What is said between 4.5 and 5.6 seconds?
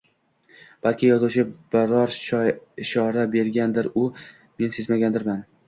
men sezmagandirman